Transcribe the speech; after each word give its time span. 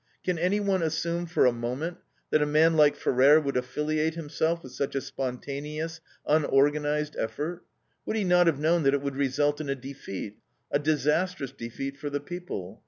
Can 0.23 0.39
anyone 0.39 0.81
assume 0.81 1.27
for 1.27 1.45
a 1.45 1.51
moment 1.51 1.99
that 2.31 2.41
a 2.41 2.45
man 2.47 2.75
like 2.75 2.95
Ferrer 2.95 3.39
would 3.39 3.55
affiliate 3.55 4.15
himself 4.15 4.63
with 4.63 4.71
such 4.71 4.95
a 4.95 4.99
spontaneous, 4.99 6.01
unorganized 6.25 7.15
effort? 7.19 7.63
Would 8.07 8.15
he 8.17 8.23
not 8.23 8.47
have 8.47 8.57
known 8.57 8.81
that 8.81 8.95
it 8.95 9.01
would 9.03 9.15
result 9.15 9.61
in 9.61 9.69
a 9.69 9.75
defeat, 9.75 10.39
a 10.71 10.79
disastrous 10.79 11.51
defeat 11.51 11.97
for 11.97 12.09
the 12.09 12.19
people? 12.19 12.79